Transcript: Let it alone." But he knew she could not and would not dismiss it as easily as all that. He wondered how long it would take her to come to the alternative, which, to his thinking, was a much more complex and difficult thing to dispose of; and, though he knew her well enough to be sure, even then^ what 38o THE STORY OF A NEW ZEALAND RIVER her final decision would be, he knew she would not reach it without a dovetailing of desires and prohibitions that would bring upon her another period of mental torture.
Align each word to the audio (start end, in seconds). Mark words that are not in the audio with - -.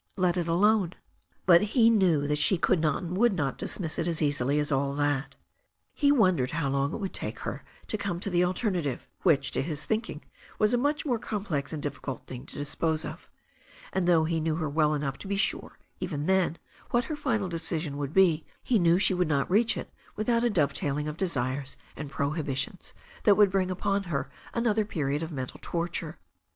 Let 0.17 0.35
it 0.35 0.47
alone." 0.47 0.95
But 1.45 1.61
he 1.61 1.91
knew 1.91 2.33
she 2.35 2.57
could 2.57 2.79
not 2.79 3.03
and 3.03 3.15
would 3.17 3.33
not 3.33 3.59
dismiss 3.59 3.99
it 3.99 4.07
as 4.07 4.19
easily 4.19 4.57
as 4.57 4.71
all 4.71 4.95
that. 4.95 5.35
He 5.93 6.11
wondered 6.11 6.49
how 6.53 6.69
long 6.69 6.91
it 6.91 6.97
would 6.97 7.13
take 7.13 7.37
her 7.41 7.63
to 7.85 7.99
come 7.99 8.19
to 8.21 8.31
the 8.31 8.43
alternative, 8.43 9.07
which, 9.21 9.51
to 9.51 9.61
his 9.61 9.85
thinking, 9.85 10.23
was 10.57 10.73
a 10.73 10.77
much 10.79 11.05
more 11.05 11.19
complex 11.19 11.71
and 11.71 11.83
difficult 11.83 12.25
thing 12.25 12.47
to 12.47 12.57
dispose 12.57 13.05
of; 13.05 13.29
and, 13.93 14.07
though 14.07 14.23
he 14.23 14.39
knew 14.39 14.55
her 14.55 14.67
well 14.71 14.95
enough 14.95 15.19
to 15.19 15.27
be 15.27 15.37
sure, 15.37 15.77
even 15.99 16.21
then^ 16.21 16.25
what 16.27 16.31
38o 16.31 16.31
THE 16.31 16.37
STORY 16.37 16.45
OF 16.47 16.49
A 16.49 16.49
NEW 16.49 16.67
ZEALAND 16.71 16.93
RIVER 16.93 17.07
her 17.07 17.15
final 17.17 17.49
decision 17.49 17.97
would 17.97 18.13
be, 18.15 18.45
he 18.63 18.79
knew 18.79 18.97
she 18.97 19.13
would 19.13 19.27
not 19.27 19.51
reach 19.51 19.77
it 19.77 19.93
without 20.15 20.43
a 20.43 20.49
dovetailing 20.49 21.07
of 21.07 21.15
desires 21.15 21.77
and 21.95 22.09
prohibitions 22.09 22.95
that 23.25 23.37
would 23.37 23.51
bring 23.51 23.69
upon 23.69 24.05
her 24.05 24.31
another 24.55 24.83
period 24.83 25.21
of 25.21 25.31
mental 25.31 25.59
torture. 25.61 26.17